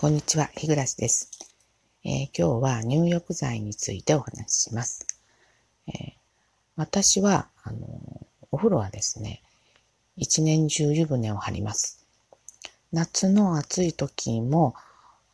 [0.00, 1.28] こんにちは、日暮です、
[2.04, 5.04] えー、今日は入浴剤についてお話しします。
[5.88, 6.12] えー、
[6.76, 7.88] 私は、あの、
[8.52, 9.42] お風呂はですね、
[10.16, 12.06] 一年中湯船を張ります。
[12.92, 14.76] 夏の暑い時も、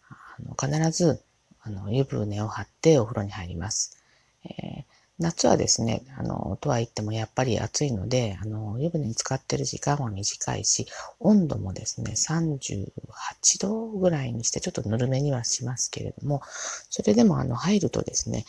[0.08, 1.20] あの必ず
[1.60, 3.98] あの湯船を張ってお風呂に入ります。
[4.46, 4.84] えー、
[5.18, 10.86] 夏はですね、あの、とは言ってもやっぱり暑いので、あの、湯船に浸かってる時間は短いし、
[11.20, 16.42] 温度もですね、38度ぐらいにしてちょっとぬるめにはしますけれども、
[16.90, 18.44] それでもあの、入るとですね、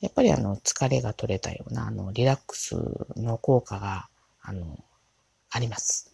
[0.00, 2.76] やっぱりあの、疲れが取れたような、あの、リラックス
[3.16, 4.08] の効果が、
[4.42, 4.78] あの、
[5.50, 6.12] あります。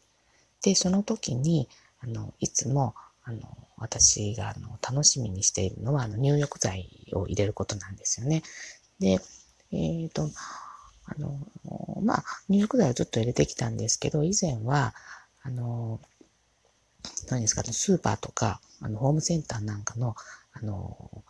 [0.62, 1.68] で、その時に、
[2.00, 2.94] あの、いつも、
[3.24, 3.40] あの、
[3.78, 8.42] 私があの楽しみにしているのは、あの入浴剤を入れることなんですよね。
[9.00, 9.20] で、
[9.72, 10.30] えっ、ー、と、
[11.06, 11.38] あの、
[12.02, 14.94] まあ、入浴剤をちょっと入れてきたんですけど、以前は、
[15.42, 16.00] あの、
[17.30, 20.14] 何ですかね、スーパーとか、あの、ホームセンターなんかの、
[20.52, 21.24] あの、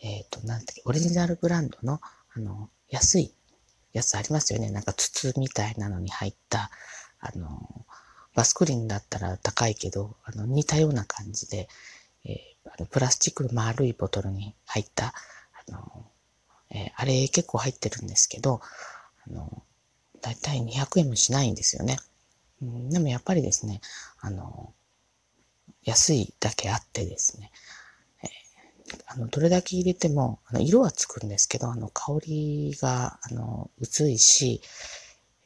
[0.00, 2.00] えっ、ー、と、なんて、オリジナルブランドの、
[2.34, 3.34] あの、安い
[3.92, 4.70] やつありますよね。
[4.70, 6.70] なんか筒みたいなのに入った、
[7.20, 7.84] あの、
[8.34, 11.68] バスクリンだったら高いけど、あの、似たような感じで、
[12.24, 15.14] えー、あのプラスチックの丸いボトルに入った、
[17.00, 18.60] あれ結構入ってるんですけど、
[19.24, 19.62] あの、
[20.20, 21.96] だいたい200円もしないんですよね。
[22.60, 23.80] うん、でもやっぱりですね、
[24.20, 24.74] あの、
[25.84, 27.52] 安いだけあってですね、
[28.24, 28.28] え、
[29.06, 34.60] あの、どれだけ入れても、あの、色はつくんですけど、あの、香りが、あの、薄いし、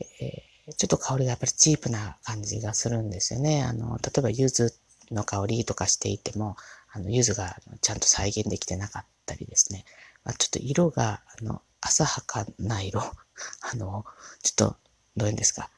[0.01, 3.63] えー、ちょっと香りがやっぱりチープな感じがするんですよね。
[3.63, 4.75] あの、例えば柚子
[5.11, 6.57] の香りとかしていても、
[6.91, 9.85] あの、柚子がちゃんと再現できてなかったりですね。
[10.25, 13.01] あ、ちょっと色が、あの、浅はかな色。
[13.73, 14.05] あの、
[14.43, 14.77] ちょっと、
[15.17, 15.71] どういうんですか。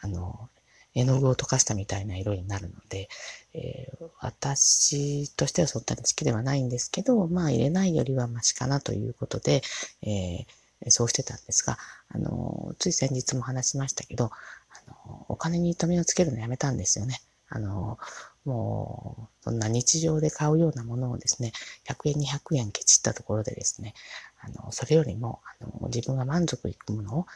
[0.00, 0.48] あの、
[0.94, 3.08] 絵の具を溶かしたみたいな色になるので、
[3.52, 9.62] えー、私としてはそんなに好きではないんですけど、まあ入れないよりはマシかなということで、
[10.02, 17.20] えー、そうしてたんですが、あの、つい先日も話しましたけど、あの、お金に糸目をつけるのやめたんですよね。
[17.48, 17.98] あの、
[18.46, 21.52] もう、そんな日常で買うようなものをですね、
[21.84, 23.92] 100円、200円ケチったところでですね、
[24.40, 27.26] あの、それよりも、あの、自分が満足いくものを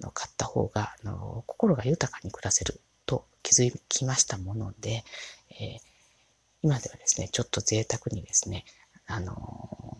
[0.00, 5.04] あの買った方が、あの、心が豊かに暮らせると気づきましたもので、
[5.50, 5.78] えー、
[6.62, 8.64] 今ではですね、ちょっと贅沢にですね、
[9.06, 9.98] あの、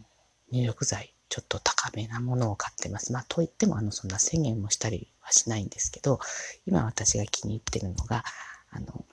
[0.51, 3.13] 入浴剤、ちょっと高めなものを買ってます。
[3.13, 6.21] まあ、といっても、あの、そんな1000円もしたりはしないんですけど、
[6.67, 8.25] 今私が気に入ってるのが、
[8.71, 9.05] あの、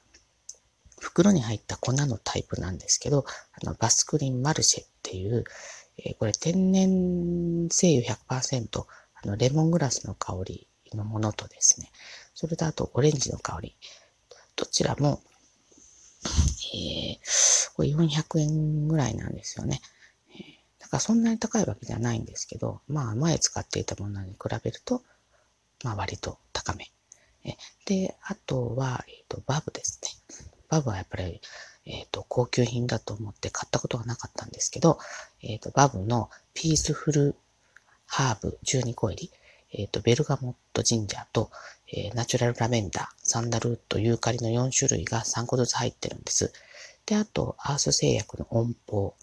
[1.02, 3.26] 袋に入った粉のタイプなんですけど、
[3.60, 5.44] あのバスクリンマルシェっていう、
[5.98, 8.86] えー、これ天然精油100%、
[9.24, 11.92] あのレモングラスの香りのものとですね、
[12.36, 13.76] それとあとオレンジの香り、
[14.56, 15.22] どちらも、
[16.76, 19.82] えー、これ400円ぐらいなんですよね。
[20.80, 25.02] だからそんなに高いわけじゃないんですけど、まあ前使っていたものに比べると、
[25.84, 26.92] まあ割と高め。
[27.86, 30.11] で、あとは、えっ、ー、と、バブですね。
[30.72, 31.42] バブはやっぱり、
[31.86, 35.00] えっ、ー、と、高級品だと思って買ったことがなかったんですけど、
[35.44, 37.36] えっ、ー、と、バブのピースフル
[38.08, 39.32] ハーブ12個入り、
[39.74, 41.52] えっ、ー、と、ベルガモットジンジャーと、
[41.94, 46.54] えー、ナチュラルラベンダー、サンダルウッド、ユーカリの4種類が3個ずつ入ってるんです。
[47.06, 49.14] で、あと、アース製薬の音符、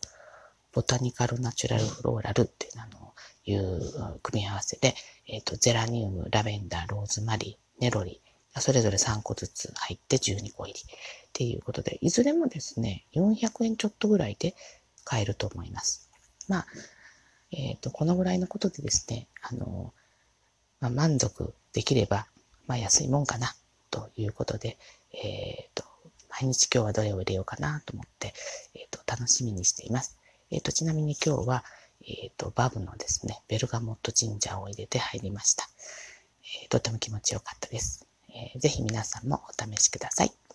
[0.73, 3.15] ボタニカルナチュラルフローラルっていうあの、
[3.47, 4.95] いう組み合わせで、
[5.27, 10.85] えっ、と、ゼラニウム、ラベンダー、ローズマリー、ネロリーそれぞれ3個ずつ入って12個入りっ
[11.33, 14.55] ていうことで、いずれもですね、400円ちょっとぐらいで
[15.05, 16.11] 買えると思います。
[16.49, 16.67] まあ、
[17.53, 19.93] えっ、ー、と、このぐらいのことでですね、あの、
[20.81, 22.27] まあ、満足できれば、
[22.67, 23.55] まあ安いもんかな、
[23.91, 24.79] ということで、
[25.13, 25.85] えっ、ー、と、
[26.29, 28.35] 毎日今日はどれを入れようかなと思って、
[28.75, 30.19] えっ、ー、と、楽しみにしています。
[30.51, 31.65] えっ、と、ちなみに今日は、
[32.07, 35.69] えっ、と、バブのですね、ベルガモットジンジャーを入れて入りました。
[36.65, 38.08] えとても気持ちよかったです。
[38.39, 40.48] えー、ぜひ皆さんもお試しください。